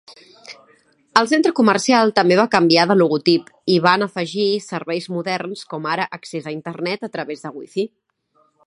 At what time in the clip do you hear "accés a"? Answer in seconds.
6.19-6.57